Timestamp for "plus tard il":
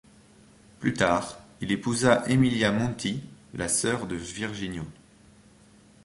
0.79-1.71